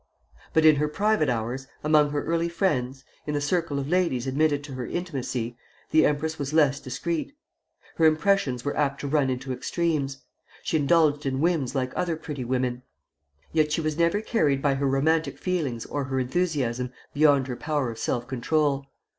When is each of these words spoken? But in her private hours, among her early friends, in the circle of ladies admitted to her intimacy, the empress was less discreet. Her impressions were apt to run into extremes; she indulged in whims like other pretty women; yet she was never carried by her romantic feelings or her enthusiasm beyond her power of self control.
But 0.51 0.65
in 0.65 0.77
her 0.77 0.87
private 0.87 1.29
hours, 1.29 1.67
among 1.83 2.09
her 2.09 2.23
early 2.25 2.49
friends, 2.49 3.03
in 3.27 3.35
the 3.35 3.39
circle 3.39 3.77
of 3.77 3.87
ladies 3.87 4.25
admitted 4.25 4.63
to 4.63 4.73
her 4.73 4.87
intimacy, 4.87 5.59
the 5.91 6.07
empress 6.07 6.39
was 6.39 6.53
less 6.53 6.79
discreet. 6.79 7.35
Her 7.97 8.05
impressions 8.05 8.65
were 8.65 8.75
apt 8.75 8.99
to 9.01 9.07
run 9.07 9.29
into 9.29 9.53
extremes; 9.53 10.23
she 10.63 10.75
indulged 10.77 11.27
in 11.27 11.39
whims 11.39 11.75
like 11.75 11.93
other 11.95 12.15
pretty 12.15 12.43
women; 12.43 12.81
yet 13.51 13.71
she 13.71 13.81
was 13.81 13.95
never 13.95 14.21
carried 14.21 14.59
by 14.59 14.73
her 14.73 14.87
romantic 14.87 15.37
feelings 15.37 15.85
or 15.85 16.05
her 16.05 16.19
enthusiasm 16.19 16.91
beyond 17.13 17.45
her 17.45 17.55
power 17.55 17.91
of 17.91 17.99
self 17.99 18.25
control. 18.27 18.87